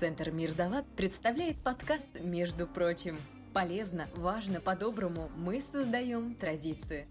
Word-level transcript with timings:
Центр 0.00 0.30
Мир 0.30 0.54
Далат 0.54 0.86
представляет 0.96 1.62
подкаст 1.62 2.08
«Между 2.20 2.66
прочим». 2.66 3.18
Полезно, 3.52 4.08
важно, 4.16 4.58
по-доброму 4.58 5.30
мы 5.36 5.60
создаем 5.60 6.36
традицию. 6.36 7.06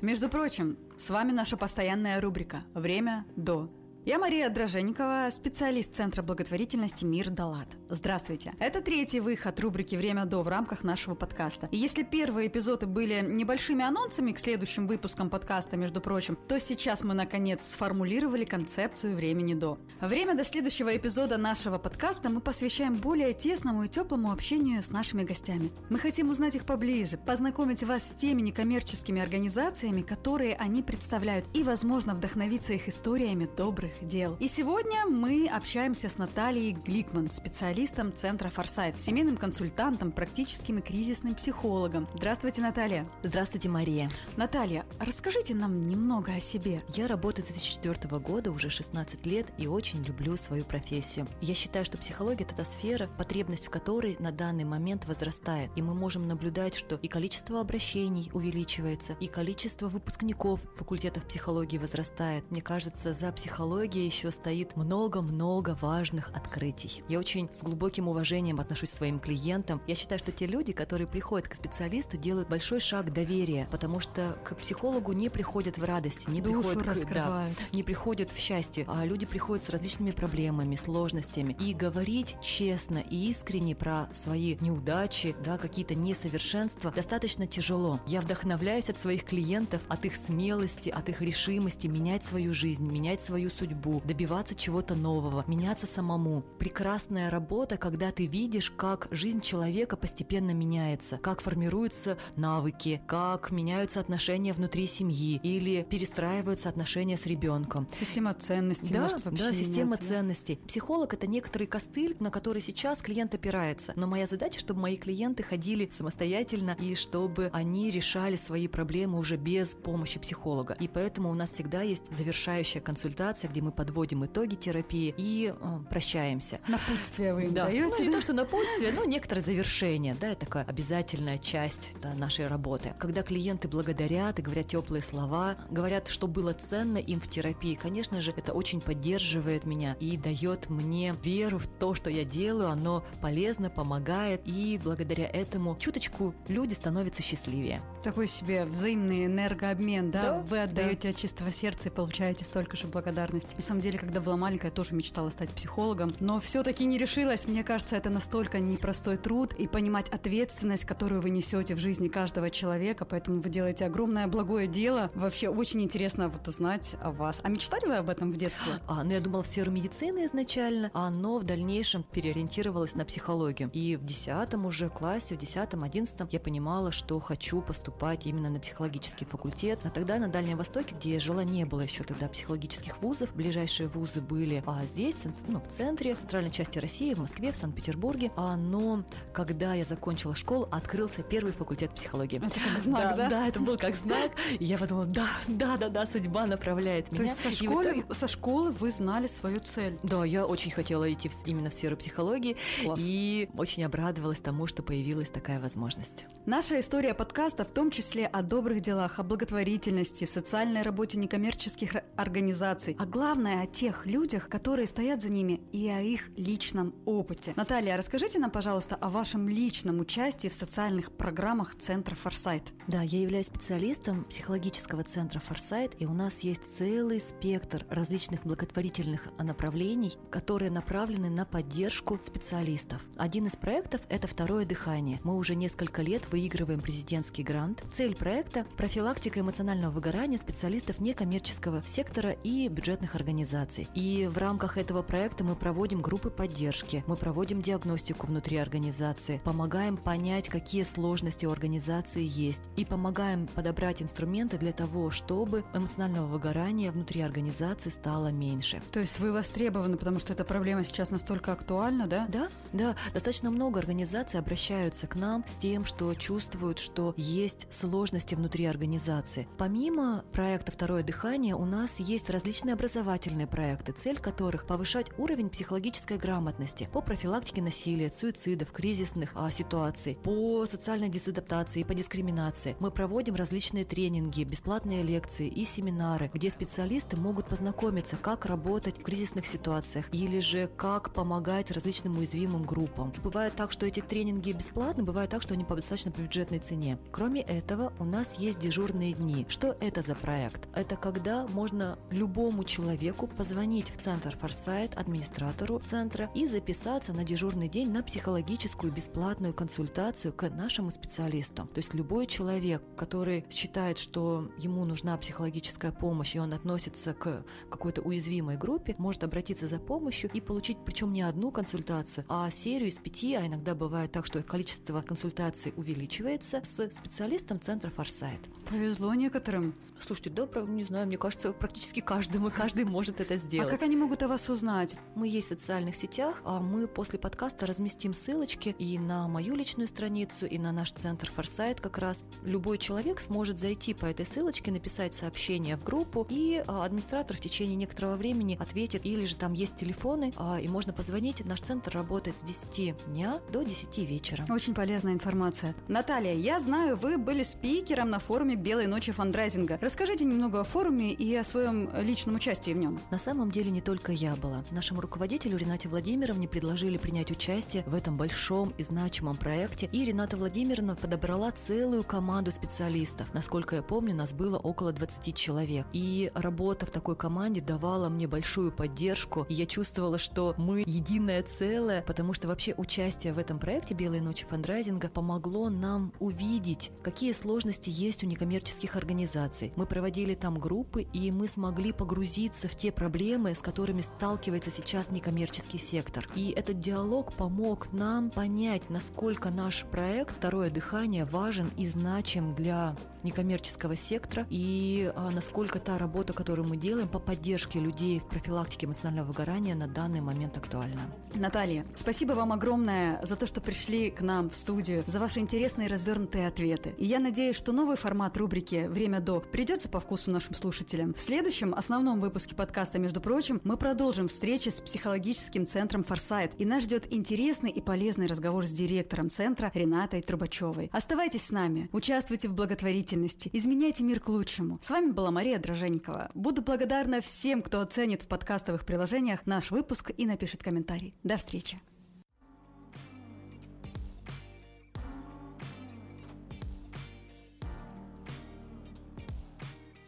Между 0.00 0.28
прочим, 0.28 0.78
с 0.96 1.10
вами 1.10 1.32
наша 1.32 1.56
постоянная 1.56 2.20
рубрика 2.20 2.62
«Время 2.74 3.26
до». 3.34 3.68
Я 4.06 4.18
Мария 4.18 4.48
Дроженикова, 4.48 5.28
специалист 5.30 5.94
Центра 5.94 6.22
благотворительности 6.22 7.04
«Мир 7.04 7.28
Далат». 7.28 7.68
Здравствуйте. 7.90 8.54
Это 8.58 8.80
третий 8.80 9.20
выход 9.20 9.60
рубрики 9.60 9.94
«Время 9.94 10.24
до» 10.24 10.40
в 10.40 10.48
рамках 10.48 10.84
нашего 10.84 11.14
подкаста. 11.14 11.68
И 11.70 11.76
если 11.76 12.02
первые 12.02 12.48
эпизоды 12.48 12.86
были 12.86 13.20
небольшими 13.20 13.84
анонсами 13.84 14.32
к 14.32 14.38
следующим 14.38 14.86
выпускам 14.86 15.28
подкаста, 15.28 15.76
между 15.76 16.00
прочим, 16.00 16.38
то 16.48 16.58
сейчас 16.58 17.04
мы, 17.04 17.12
наконец, 17.12 17.60
сформулировали 17.62 18.46
концепцию 18.46 19.16
«Времени 19.16 19.52
до». 19.52 19.78
Время 20.00 20.34
до 20.34 20.44
следующего 20.44 20.96
эпизода 20.96 21.36
нашего 21.36 21.76
подкаста 21.76 22.30
мы 22.30 22.40
посвящаем 22.40 22.94
более 22.94 23.34
тесному 23.34 23.82
и 23.82 23.88
теплому 23.88 24.32
общению 24.32 24.82
с 24.82 24.92
нашими 24.92 25.24
гостями. 25.24 25.70
Мы 25.90 25.98
хотим 25.98 26.30
узнать 26.30 26.54
их 26.54 26.64
поближе, 26.64 27.18
познакомить 27.18 27.82
вас 27.82 28.12
с 28.12 28.14
теми 28.14 28.40
некоммерческими 28.40 29.20
организациями, 29.20 30.00
которые 30.00 30.56
они 30.56 30.82
представляют, 30.82 31.44
и, 31.52 31.62
возможно, 31.62 32.14
вдохновиться 32.14 32.72
их 32.72 32.88
историями 32.88 33.46
добрых 33.58 33.90
дел. 34.02 34.36
И 34.40 34.48
сегодня 34.48 35.06
мы 35.06 35.48
общаемся 35.48 36.08
с 36.08 36.18
Натальей 36.18 36.72
Гликман, 36.72 37.30
специалистом 37.30 38.12
Центра 38.14 38.50
Форсайт, 38.50 39.00
семейным 39.00 39.36
консультантом, 39.36 40.12
практическим 40.12 40.78
и 40.78 40.80
кризисным 40.80 41.34
психологом. 41.34 42.08
Здравствуйте, 42.14 42.62
Наталья. 42.62 43.06
Здравствуйте, 43.22 43.68
Мария. 43.68 44.10
Наталья, 44.36 44.84
расскажите 44.98 45.54
нам 45.54 45.86
немного 45.86 46.32
о 46.32 46.40
себе. 46.40 46.80
Я 46.88 47.08
работаю 47.08 47.44
с 47.44 47.48
2004 47.48 48.18
года, 48.18 48.50
уже 48.50 48.70
16 48.70 49.26
лет, 49.26 49.46
и 49.58 49.66
очень 49.66 50.02
люблю 50.04 50.36
свою 50.36 50.64
профессию. 50.64 51.26
Я 51.40 51.54
считаю, 51.54 51.84
что 51.84 51.98
психология– 51.98 52.44
это 52.46 52.54
та 52.54 52.64
сфера, 52.64 53.08
потребность 53.18 53.66
в 53.66 53.70
которой 53.70 54.16
на 54.18 54.32
данный 54.32 54.64
момент 54.64 55.06
возрастает. 55.06 55.70
И 55.76 55.82
мы 55.82 55.94
можем 55.94 56.28
наблюдать, 56.28 56.74
что 56.74 56.96
и 56.96 57.08
количество 57.08 57.60
обращений 57.60 58.30
увеличивается, 58.32 59.16
и 59.20 59.26
количество 59.26 59.88
выпускников 59.88 60.62
факультетов 60.76 61.24
психологии 61.24 61.78
возрастает. 61.78 62.50
Мне 62.50 62.62
кажется, 62.62 63.12
за 63.12 63.32
психологией 63.32 63.79
психологии 63.80 64.04
еще 64.04 64.30
стоит 64.30 64.76
много-много 64.76 65.74
важных 65.80 66.28
открытий. 66.34 67.02
Я 67.08 67.18
очень 67.18 67.48
с 67.50 67.62
глубоким 67.62 68.08
уважением 68.08 68.60
отношусь 68.60 68.90
к 68.90 68.94
своим 68.94 69.18
клиентам. 69.18 69.80
Я 69.86 69.94
считаю, 69.94 70.18
что 70.18 70.32
те 70.32 70.46
люди, 70.46 70.74
которые 70.74 71.06
приходят 71.06 71.48
к 71.48 71.54
специалисту, 71.54 72.18
делают 72.18 72.50
большой 72.50 72.80
шаг 72.80 73.10
доверия, 73.10 73.66
потому 73.70 73.98
что 74.00 74.36
к 74.44 74.54
психологу 74.56 75.12
не 75.12 75.30
приходят 75.30 75.78
в 75.78 75.84
радости, 75.84 76.28
не 76.28 76.42
Душу 76.42 76.78
приходят 76.78 77.06
к, 77.06 77.12
да, 77.14 77.46
не 77.72 77.82
приходят 77.82 78.30
в 78.30 78.36
счастье, 78.36 78.84
а 78.86 79.06
люди 79.06 79.24
приходят 79.24 79.64
с 79.64 79.70
различными 79.70 80.10
проблемами, 80.10 80.76
сложностями. 80.76 81.56
И 81.58 81.72
говорить 81.72 82.36
честно 82.42 82.98
и 82.98 83.30
искренне 83.30 83.74
про 83.74 84.10
свои 84.12 84.58
неудачи, 84.60 85.34
да, 85.42 85.56
какие-то 85.56 85.94
несовершенства 85.94 86.90
достаточно 86.90 87.46
тяжело. 87.46 87.98
Я 88.06 88.20
вдохновляюсь 88.20 88.90
от 88.90 88.98
своих 88.98 89.24
клиентов, 89.24 89.80
от 89.88 90.04
их 90.04 90.16
смелости, 90.16 90.90
от 90.90 91.08
их 91.08 91.22
решимости 91.22 91.86
менять 91.86 92.24
свою 92.24 92.52
жизнь, 92.52 92.86
менять 92.86 93.22
свою 93.22 93.48
судьбу 93.48 93.69
судьбу, 93.70 94.02
добиваться 94.04 94.54
чего-то 94.54 94.94
нового, 94.94 95.44
меняться 95.46 95.86
самому. 95.86 96.42
Прекрасная 96.58 97.30
работа, 97.30 97.76
когда 97.76 98.10
ты 98.10 98.26
видишь, 98.26 98.70
как 98.70 99.08
жизнь 99.10 99.40
человека 99.40 99.96
постепенно 99.96 100.50
меняется, 100.50 101.18
как 101.18 101.40
формируются 101.40 102.18
навыки, 102.36 103.00
как 103.06 103.52
меняются 103.52 104.00
отношения 104.00 104.52
внутри 104.52 104.86
семьи 104.86 105.40
или 105.42 105.86
перестраиваются 105.88 106.68
отношения 106.68 107.16
с 107.16 107.26
ребенком. 107.26 107.86
Система 107.98 108.34
ценностей, 108.34 108.92
да, 108.92 109.02
может 109.02 109.24
вообще 109.24 109.42
Да, 109.44 109.52
система 109.52 109.84
меняться, 109.84 110.08
ценностей. 110.08 110.56
Психолог– 110.66 111.14
это 111.14 111.26
некоторый 111.26 111.66
костыль, 111.66 112.16
на 112.20 112.30
который 112.30 112.62
сейчас 112.62 113.00
клиент 113.00 113.34
опирается. 113.34 113.92
Но 113.96 114.06
моя 114.06 114.26
задача, 114.26 114.58
чтобы 114.58 114.80
мои 114.80 114.96
клиенты 114.96 115.42
ходили 115.42 115.88
самостоятельно 115.90 116.76
и 116.80 116.94
чтобы 116.94 117.50
они 117.52 117.90
решали 117.90 118.36
свои 118.36 118.66
проблемы 118.68 119.18
уже 119.18 119.36
без 119.36 119.74
помощи 119.74 120.18
психолога. 120.18 120.76
И 120.80 120.88
поэтому 120.88 121.30
у 121.30 121.34
нас 121.34 121.50
всегда 121.52 121.82
есть 121.82 122.12
завершающая 122.12 122.80
консультация, 122.80 123.48
где 123.48 123.59
мы 123.60 123.72
подводим 123.72 124.24
итоги 124.24 124.54
терапии 124.54 125.14
и 125.16 125.54
э, 125.58 125.78
прощаемся. 125.88 126.60
Напутствие 126.68 127.34
вы 127.34 127.44
им 127.44 127.54
да. 127.54 127.66
даете? 127.66 127.94
Ну, 127.98 128.04
не 128.04 128.12
то, 128.12 128.20
что 128.20 128.32
напутствие, 128.32 128.92
но 128.92 129.04
некоторое 129.04 129.40
завершение, 129.40 130.16
да, 130.20 130.28
это 130.28 130.46
такая 130.46 130.64
обязательная 130.64 131.38
часть 131.38 131.90
да, 132.00 132.14
нашей 132.14 132.46
работы. 132.46 132.94
Когда 132.98 133.22
клиенты 133.22 133.68
благодарят 133.68 134.38
и 134.38 134.42
говорят 134.42 134.68
теплые 134.68 135.02
слова, 135.02 135.56
говорят, 135.70 136.08
что 136.08 136.26
было 136.26 136.52
ценно 136.52 136.98
им 136.98 137.20
в 137.20 137.28
терапии, 137.28 137.74
конечно 137.74 138.20
же, 138.20 138.32
это 138.36 138.52
очень 138.52 138.80
поддерживает 138.80 139.66
меня 139.66 139.96
и 140.00 140.16
дает 140.16 140.70
мне 140.70 141.14
веру 141.22 141.58
в 141.58 141.66
то, 141.66 141.94
что 141.94 142.10
я 142.10 142.24
делаю, 142.24 142.70
оно 142.70 143.04
полезно, 143.20 143.70
помогает, 143.70 144.42
и 144.44 144.80
благодаря 144.82 145.26
этому 145.26 145.76
чуточку 145.76 146.34
люди 146.48 146.74
становятся 146.74 147.22
счастливее. 147.22 147.82
Такой 148.02 148.26
себе 148.26 148.64
взаимный 148.64 149.26
энергообмен, 149.26 150.10
да? 150.10 150.22
Да, 150.22 150.38
Вы 150.40 150.62
отдаете 150.62 151.08
да. 151.08 151.08
от 151.10 151.16
чистого 151.16 151.50
сердца 151.50 151.88
и 151.88 151.92
получаете 151.92 152.44
столько 152.44 152.76
же 152.76 152.86
благодарности. 152.86 153.49
На 153.56 153.62
самом 153.62 153.80
деле, 153.80 153.98
когда 153.98 154.20
была 154.20 154.36
маленькая, 154.36 154.68
я 154.68 154.72
тоже 154.72 154.94
мечтала 154.94 155.30
стать 155.30 155.52
психологом, 155.52 156.14
но 156.20 156.40
все-таки 156.40 156.84
не 156.84 156.98
решилась. 156.98 157.46
Мне 157.46 157.64
кажется, 157.64 157.96
это 157.96 158.10
настолько 158.10 158.58
непростой 158.58 159.16
труд 159.16 159.52
и 159.54 159.66
понимать 159.66 160.08
ответственность, 160.08 160.84
которую 160.84 161.20
вы 161.20 161.30
несете 161.30 161.74
в 161.74 161.78
жизни 161.78 162.08
каждого 162.08 162.50
человека, 162.50 163.04
поэтому 163.04 163.40
вы 163.40 163.48
делаете 163.48 163.86
огромное 163.86 164.26
благое 164.26 164.66
дело. 164.66 165.10
Вообще 165.14 165.48
очень 165.48 165.82
интересно 165.82 166.28
вот 166.28 166.46
узнать 166.48 166.96
о 167.02 167.10
вас. 167.10 167.40
А 167.42 167.48
мечтали 167.48 167.86
вы 167.86 167.96
об 167.96 168.08
этом 168.08 168.32
в 168.32 168.36
детстве? 168.36 168.74
А, 168.86 169.04
ну, 169.04 169.10
я 169.10 169.20
думала 169.20 169.42
в 169.42 169.46
сферу 169.46 169.70
медицины 169.70 170.26
изначально, 170.26 170.90
а 170.94 171.10
но 171.10 171.38
в 171.38 171.44
дальнейшем 171.44 172.02
переориентировалась 172.02 172.94
на 172.94 173.04
психологию. 173.04 173.70
И 173.72 173.96
в 173.96 174.04
10 174.04 174.54
уже 174.64 174.88
классе, 174.88 175.36
в 175.36 175.38
10-11 175.38 176.28
я 176.30 176.40
понимала, 176.40 176.92
что 176.92 177.20
хочу 177.20 177.60
поступать 177.60 178.26
именно 178.26 178.50
на 178.50 178.60
психологический 178.60 179.24
факультет. 179.24 179.80
А 179.84 179.90
тогда 179.90 180.18
на 180.18 180.28
Дальнем 180.28 180.58
Востоке, 180.58 180.94
где 180.94 181.14
я 181.14 181.20
жила, 181.20 181.44
не 181.44 181.64
было 181.64 181.80
еще 181.80 182.04
тогда 182.04 182.28
психологических 182.28 183.02
вузов. 183.02 183.34
Ближайшие 183.44 183.88
вузы 183.88 184.20
были 184.20 184.62
а 184.66 184.84
здесь, 184.84 185.14
ну, 185.48 185.60
в 185.60 185.66
центре, 185.68 186.14
в 186.14 186.18
центральной 186.18 186.50
части 186.50 186.78
России, 186.78 187.14
в 187.14 187.20
Москве, 187.20 187.52
в 187.52 187.56
Санкт-Петербурге. 187.56 188.30
А, 188.36 188.54
но 188.54 189.02
когда 189.32 189.72
я 189.72 189.82
закончила 189.82 190.34
школу, 190.34 190.68
открылся 190.70 191.22
первый 191.22 191.52
факультет 191.52 191.90
психологии. 191.94 192.36
Это 192.36 192.60
как 192.60 192.76
знак, 192.78 193.16
да? 193.16 193.30
Да, 193.30 193.48
это 193.48 193.58
был 193.58 193.78
как 193.78 193.96
знак. 193.96 194.32
И 194.58 194.64
я 194.66 194.76
подумала, 194.76 195.06
да, 195.06 195.26
да, 195.48 195.78
да, 195.78 195.88
да, 195.88 196.04
судьба 196.04 196.44
направляет 196.46 197.06
То 197.06 197.14
меня. 197.14 197.30
есть 197.30 197.40
со 197.42 197.50
школы, 197.50 197.82
итоге- 197.84 198.14
со 198.14 198.28
школы 198.28 198.72
вы 198.72 198.90
знали 198.90 199.26
свою 199.26 199.60
цель. 199.60 199.98
да, 200.02 200.22
я 200.26 200.44
очень 200.44 200.70
хотела 200.70 201.10
идти 201.10 201.30
в- 201.30 201.46
именно 201.46 201.70
в 201.70 201.72
сферу 201.72 201.96
психологии 201.96 202.58
Класс. 202.84 203.00
и 203.02 203.48
очень 203.56 203.84
обрадовалась 203.84 204.40
тому, 204.40 204.66
что 204.66 204.82
появилась 204.82 205.30
такая 205.30 205.60
возможность. 205.60 206.26
Наша 206.44 206.78
история 206.78 207.14
подкаста 207.14 207.64
в 207.64 207.70
том 207.70 207.90
числе 207.90 208.26
о 208.26 208.42
добрых 208.42 208.80
делах, 208.80 209.18
о 209.18 209.22
благотворительности, 209.22 210.26
социальной 210.26 210.82
работе 210.82 211.18
некоммерческих 211.18 211.96
организаций, 212.16 212.94
а 212.98 213.06
главное 213.06 213.29
о 213.30 213.66
тех 213.66 214.06
людях, 214.06 214.48
которые 214.48 214.88
стоят 214.88 215.22
за 215.22 215.30
ними 215.30 215.60
и 215.70 215.88
о 215.88 216.00
их 216.00 216.30
личном 216.36 216.92
опыте. 217.04 217.52
Наталья, 217.54 217.96
расскажите 217.96 218.40
нам, 218.40 218.50
пожалуйста, 218.50 218.96
о 218.96 219.08
вашем 219.08 219.48
личном 219.48 220.00
участии 220.00 220.48
в 220.48 220.52
социальных 220.52 221.12
программах 221.12 221.76
Центра 221.76 222.16
Форсайт. 222.16 222.72
Да, 222.88 223.02
я 223.02 223.20
являюсь 223.20 223.46
специалистом 223.46 224.24
психологического 224.24 225.04
центра 225.04 225.38
«Форсайт», 225.38 225.94
и 226.00 226.06
у 226.06 226.12
нас 226.12 226.40
есть 226.40 226.64
целый 226.76 227.20
спектр 227.20 227.86
различных 227.88 228.44
благотворительных 228.44 229.26
направлений, 229.38 230.16
которые 230.30 230.72
направлены 230.72 231.30
на 231.30 231.44
поддержку 231.44 232.18
специалистов. 232.20 233.00
Один 233.16 233.46
из 233.46 233.54
проектов– 233.54 234.00
это 234.08 234.26
«Второе 234.26 234.64
дыхание». 234.64 235.20
Мы 235.22 235.36
уже 235.36 235.54
несколько 235.54 236.02
лет 236.02 236.22
выигрываем 236.32 236.80
президентский 236.80 237.44
грант. 237.44 237.84
Цель 237.92 238.16
проекта– 238.16 238.66
профилактика 238.76 239.38
эмоционального 239.38 239.92
выгорания 239.92 240.38
специалистов 240.38 240.98
некоммерческого 240.98 241.84
сектора 241.86 242.30
и 242.42 242.66
бюджетных 242.66 243.14
организаций. 243.20 243.88
И 243.94 244.28
в 244.32 244.38
рамках 244.38 244.78
этого 244.78 245.02
проекта 245.02 245.44
мы 245.44 245.54
проводим 245.54 246.00
группы 246.00 246.30
поддержки, 246.30 247.04
мы 247.06 247.16
проводим 247.16 247.60
диагностику 247.60 248.26
внутри 248.26 248.56
организации, 248.56 249.40
помогаем 249.44 249.96
понять, 249.96 250.48
какие 250.48 250.84
сложности 250.84 251.46
у 251.46 251.52
организации 251.52 252.26
есть, 252.26 252.62
и 252.76 252.84
помогаем 252.84 253.46
подобрать 253.46 254.02
инструменты 254.02 254.58
для 254.58 254.72
того, 254.72 255.10
чтобы 255.10 255.64
эмоционального 255.74 256.26
выгорания 256.26 256.90
внутри 256.90 257.20
организации 257.20 257.90
стало 257.90 258.28
меньше. 258.28 258.82
То 258.90 259.00
есть 259.00 259.18
вы 259.18 259.32
востребованы, 259.32 259.96
потому 259.96 260.18
что 260.18 260.32
эта 260.32 260.44
проблема 260.44 260.82
сейчас 260.84 261.10
настолько 261.10 261.52
актуальна, 261.52 262.06
да? 262.06 262.26
Да, 262.30 262.48
да, 262.72 262.96
достаточно 263.12 263.50
много 263.50 263.80
организаций 263.80 264.40
обращаются 264.40 265.06
к 265.06 265.16
нам 265.16 265.44
с 265.46 265.56
тем, 265.56 265.84
что 265.84 266.14
чувствуют, 266.14 266.78
что 266.78 267.12
есть 267.16 267.66
сложности 267.70 268.34
внутри 268.34 268.64
организации. 268.64 269.46
Помимо 269.58 270.24
проекта 270.32 270.72
«Второе 270.72 271.02
дыхание» 271.02 271.54
у 271.54 271.64
нас 271.64 272.00
есть 272.00 272.30
различные 272.30 272.74
образовательные 272.74 273.09
образовательные 273.10 273.48
проекты, 273.48 273.92
цель 273.92 274.18
которых 274.18 274.66
повышать 274.66 275.10
уровень 275.18 275.50
психологической 275.50 276.16
грамотности 276.16 276.88
по 276.92 277.00
профилактике 277.00 277.60
насилия, 277.60 278.08
суицидов, 278.08 278.70
кризисных 278.70 279.32
а, 279.34 279.50
ситуаций, 279.50 280.16
по 280.22 280.64
социальной 280.66 281.08
дезадаптации, 281.08 281.82
по 281.82 281.92
дискриминации. 281.92 282.76
Мы 282.78 282.92
проводим 282.92 283.34
различные 283.34 283.84
тренинги, 283.84 284.44
бесплатные 284.44 285.02
лекции 285.02 285.48
и 285.48 285.64
семинары, 285.64 286.30
где 286.32 286.50
специалисты 286.50 287.16
могут 287.16 287.46
познакомиться, 287.46 288.16
как 288.16 288.46
работать 288.46 288.98
в 288.98 289.02
кризисных 289.02 289.46
ситуациях 289.46 290.06
или 290.12 290.38
же 290.38 290.68
как 290.76 291.12
помогать 291.12 291.72
различным 291.72 292.18
уязвимым 292.18 292.62
группам. 292.62 293.12
Бывает 293.24 293.54
так, 293.56 293.72
что 293.72 293.86
эти 293.86 294.00
тренинги 294.00 294.52
бесплатны, 294.52 295.02
бывает 295.02 295.30
так, 295.30 295.42
что 295.42 295.54
они 295.54 295.64
по 295.64 295.74
достаточно 295.74 296.10
бюджетной 296.10 296.60
цене. 296.60 296.96
Кроме 297.10 297.42
этого, 297.42 297.92
у 297.98 298.04
нас 298.04 298.34
есть 298.34 298.60
дежурные 298.60 299.14
дни. 299.14 299.46
Что 299.48 299.76
это 299.80 300.00
за 300.00 300.14
проект? 300.14 300.68
Это 300.74 300.94
когда 300.94 301.48
можно 301.48 301.98
любому 302.10 302.62
человеку 302.62 302.89
позвонить 303.36 303.90
в 303.90 303.96
центр 303.96 304.36
Форсайт, 304.36 304.96
администратору 304.96 305.78
центра 305.80 306.30
и 306.34 306.46
записаться 306.46 307.12
на 307.12 307.24
дежурный 307.24 307.68
день 307.68 307.90
на 307.90 308.02
психологическую 308.02 308.92
бесплатную 308.92 309.54
консультацию 309.54 310.32
к 310.32 310.48
нашему 310.50 310.90
специалисту. 310.90 311.68
То 311.72 311.78
есть 311.78 311.94
любой 311.94 312.26
человек, 312.26 312.82
который 312.96 313.44
считает, 313.50 313.98
что 313.98 314.50
ему 314.58 314.84
нужна 314.84 315.16
психологическая 315.16 315.92
помощь, 315.92 316.34
и 316.34 316.40
он 316.40 316.52
относится 316.52 317.14
к 317.14 317.44
какой-то 317.70 318.02
уязвимой 318.02 318.56
группе, 318.56 318.94
может 318.98 319.24
обратиться 319.24 319.66
за 319.66 319.78
помощью 319.78 320.30
и 320.32 320.40
получить, 320.40 320.78
причем 320.84 321.12
не 321.12 321.22
одну 321.22 321.50
консультацию, 321.50 322.24
а 322.28 322.50
серию 322.50 322.88
из 322.88 322.98
пяти, 322.98 323.34
а 323.34 323.46
иногда 323.46 323.74
бывает 323.74 324.12
так, 324.12 324.26
что 324.26 324.42
количество 324.42 325.00
консультаций 325.02 325.72
увеличивается 325.76 326.62
с 326.64 326.90
специалистом 326.90 327.60
центра 327.60 327.90
Форсайт. 327.90 328.40
Повезло 328.68 329.14
некоторым. 329.14 329.74
Слушайте, 329.98 330.30
да, 330.30 330.46
не 330.62 330.84
знаю, 330.84 331.06
мне 331.06 331.18
кажется, 331.18 331.52
практически 331.52 332.00
каждому, 332.00 332.50
каждый 332.50 332.79
может 332.84 333.20
это 333.20 333.36
сделать. 333.36 333.68
А 333.68 333.70
как 333.70 333.82
они 333.82 333.96
могут 333.96 334.22
о 334.22 334.28
вас 334.28 334.48
узнать? 334.48 334.96
Мы 335.14 335.28
есть 335.28 335.46
в 335.46 335.50
социальных 335.50 335.96
сетях, 335.96 336.40
а 336.44 336.60
мы 336.60 336.86
после 336.86 337.18
подкаста 337.18 337.66
разместим 337.66 338.14
ссылочки 338.14 338.74
и 338.78 338.98
на 338.98 339.28
мою 339.28 339.54
личную 339.54 339.88
страницу, 339.88 340.46
и 340.46 340.58
на 340.58 340.72
наш 340.72 340.92
центр 340.92 341.30
Форсайт 341.30 341.80
как 341.80 341.98
раз. 341.98 342.24
Любой 342.42 342.78
человек 342.78 343.20
сможет 343.20 343.58
зайти 343.58 343.94
по 343.94 344.06
этой 344.06 344.26
ссылочке, 344.26 344.70
написать 344.70 345.14
сообщение 345.14 345.76
в 345.76 345.84
группу, 345.84 346.26
и 346.28 346.62
а, 346.66 346.84
администратор 346.84 347.36
в 347.36 347.40
течение 347.40 347.76
некоторого 347.76 348.16
времени 348.16 348.56
ответит, 348.60 349.04
или 349.04 349.24
же 349.24 349.36
там 349.36 349.52
есть 349.52 349.76
телефоны, 349.76 350.32
а, 350.36 350.58
и 350.60 350.68
можно 350.68 350.92
позвонить. 350.92 351.44
Наш 351.44 351.60
центр 351.60 351.92
работает 351.92 352.38
с 352.38 352.42
10 352.42 353.06
дня 353.06 353.40
до 353.52 353.62
10 353.62 353.98
вечера. 353.98 354.44
Очень 354.50 354.74
полезная 354.74 355.12
информация. 355.12 355.74
Наталья, 355.88 356.34
я 356.34 356.60
знаю, 356.60 356.96
вы 356.96 357.18
были 357.18 357.42
спикером 357.42 358.10
на 358.10 358.18
форуме 358.18 358.56
«Белой 358.56 358.86
ночи 358.86 359.12
фандрайзинга». 359.12 359.78
Расскажите 359.80 360.24
немного 360.24 360.60
о 360.60 360.64
форуме 360.64 361.12
и 361.12 361.34
о 361.34 361.44
своем 361.44 361.90
личном 361.96 362.36
участии 362.36 362.69
в 362.74 362.78
нем. 362.78 363.00
На 363.10 363.18
самом 363.18 363.50
деле 363.50 363.70
не 363.70 363.80
только 363.80 364.12
я 364.12 364.36
была. 364.36 364.64
Нашему 364.70 365.00
руководителю 365.00 365.56
Ренате 365.56 365.88
Владимировне 365.88 366.48
предложили 366.48 366.96
принять 366.96 367.30
участие 367.30 367.84
в 367.86 367.94
этом 367.94 368.16
большом 368.16 368.72
и 368.78 368.82
значимом 368.82 369.36
проекте, 369.36 369.88
и 369.92 370.04
Рената 370.04 370.36
Владимировна 370.36 370.96
подобрала 370.96 371.50
целую 371.52 372.04
команду 372.04 372.52
специалистов. 372.52 373.32
Насколько 373.34 373.76
я 373.76 373.82
помню, 373.82 374.14
нас 374.14 374.32
было 374.32 374.58
около 374.58 374.92
20 374.92 375.36
человек. 375.36 375.86
И 375.92 376.30
работа 376.34 376.86
в 376.86 376.90
такой 376.90 377.16
команде 377.16 377.60
давала 377.60 378.08
мне 378.08 378.26
большую 378.26 378.72
поддержку, 378.72 379.46
и 379.48 379.54
я 379.54 379.66
чувствовала, 379.66 380.18
что 380.18 380.54
мы 380.56 380.84
единое 380.86 381.42
целое, 381.42 382.02
потому 382.02 382.32
что 382.32 382.48
вообще 382.48 382.74
участие 382.76 383.32
в 383.32 383.38
этом 383.38 383.58
проекте 383.58 383.94
«Белые 383.94 384.22
ночи 384.22 384.44
фандрайзинга» 384.44 385.08
помогло 385.08 385.68
нам 385.68 386.12
увидеть, 386.20 386.90
какие 387.02 387.32
сложности 387.32 387.90
есть 387.90 388.24
у 388.24 388.26
некоммерческих 388.26 388.96
организаций. 388.96 389.72
Мы 389.76 389.86
проводили 389.86 390.34
там 390.34 390.58
группы, 390.58 391.02
и 391.02 391.30
мы 391.30 391.48
смогли 391.48 391.92
погрузиться 391.92 392.59
в 392.68 392.74
те 392.74 392.92
проблемы, 392.92 393.54
с 393.54 393.60
которыми 393.60 394.00
сталкивается 394.00 394.70
сейчас 394.70 395.10
некоммерческий 395.10 395.78
сектор. 395.78 396.26
И 396.34 396.50
этот 396.50 396.80
диалог 396.80 397.32
помог 397.32 397.92
нам 397.92 398.30
понять, 398.30 398.90
насколько 398.90 399.50
наш 399.50 399.84
проект 399.84 400.36
«Второе 400.36 400.70
дыхание» 400.70 401.24
важен 401.24 401.70
и 401.76 401.86
значим 401.86 402.54
для 402.54 402.96
некоммерческого 403.22 403.96
сектора 403.96 404.46
и 404.50 405.12
а, 405.14 405.30
насколько 405.30 405.78
та 405.78 405.98
работа, 405.98 406.32
которую 406.32 406.68
мы 406.68 406.76
делаем 406.76 407.08
по 407.08 407.18
поддержке 407.18 407.78
людей 407.78 408.20
в 408.20 408.24
профилактике 408.28 408.86
эмоционального 408.86 409.26
выгорания 409.26 409.74
на 409.74 409.86
данный 409.86 410.20
момент 410.20 410.56
актуальна. 410.56 411.00
Наталья, 411.34 411.84
спасибо 411.94 412.32
вам 412.32 412.52
огромное 412.52 413.20
за 413.22 413.36
то, 413.36 413.46
что 413.46 413.60
пришли 413.60 414.10
к 414.10 414.20
нам 414.20 414.50
в 414.50 414.56
студию, 414.56 415.04
за 415.06 415.20
ваши 415.20 415.40
интересные 415.40 415.88
развернутые 415.88 416.46
ответы. 416.46 416.94
И 416.98 417.04
я 417.04 417.20
надеюсь, 417.20 417.56
что 417.56 417.72
новый 417.72 417.96
формат 417.96 418.36
рубрики 418.36 418.86
«Время 418.88 419.20
до» 419.20 419.40
придется 419.40 419.88
по 419.88 420.00
вкусу 420.00 420.30
нашим 420.30 420.54
слушателям. 420.54 421.14
В 421.14 421.20
следующем 421.20 421.74
основном 421.74 422.20
выпуске 422.20 422.54
подкаста, 422.54 422.98
между 422.98 423.20
прочим, 423.20 423.60
мы 423.64 423.76
продолжим 423.76 424.28
встречи 424.28 424.68
с 424.68 424.80
психологическим 424.80 425.66
центром 425.66 426.04
«Форсайт», 426.04 426.52
и 426.58 426.64
нас 426.64 426.84
ждет 426.84 427.12
интересный 427.12 427.70
и 427.70 427.80
полезный 427.80 428.26
разговор 428.26 428.66
с 428.66 428.72
директором 428.72 429.30
центра 429.30 429.70
Ренатой 429.74 430.22
Трубачевой. 430.22 430.90
Оставайтесь 430.92 431.46
с 431.46 431.50
нами, 431.50 431.88
участвуйте 431.92 432.48
в 432.48 432.54
благотворительности 432.54 433.09
деятельности. 433.10 433.50
Изменяйте 433.52 434.04
мир 434.04 434.20
к 434.20 434.28
лучшему. 434.28 434.78
С 434.82 434.90
вами 434.90 435.10
была 435.10 435.30
Мария 435.30 435.58
Дроженикова. 435.58 436.30
Буду 436.34 436.62
благодарна 436.62 437.20
всем, 437.20 437.62
кто 437.62 437.80
оценит 437.80 438.22
в 438.22 438.28
подкастовых 438.28 438.84
приложениях 438.84 439.46
наш 439.46 439.70
выпуск 439.70 440.12
и 440.16 440.26
напишет 440.26 440.62
комментарий. 440.62 441.14
До 441.22 441.36
встречи. 441.36 441.80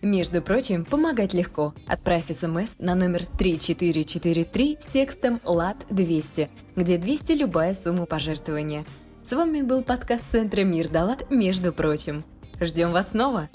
Между 0.01 0.43
прочим, 0.43 0.85
помогать 0.85 1.33
легко. 1.33 1.75
Отправь 1.87 2.27
смс 2.27 2.75
на 2.81 2.97
номер 2.97 3.25
3443 3.25 4.79
с 4.81 4.87
текстом 4.87 5.41
«ЛАД-200», 5.45 6.51
где 6.75 6.99
200 6.99 7.33
любая 7.33 7.73
сумма 7.73 8.07
пожертвования. 8.07 8.85
С 9.25 9.31
вами 9.31 9.63
был 9.63 9.85
подкаст 9.85 10.25
Центра 10.33 10.63
Мир 10.63 10.89
Далат 10.89 11.31
«Между 11.31 11.73
прочим». 11.73 12.25
Ждем 12.65 12.93
вас 12.93 13.11
снова! 13.11 13.49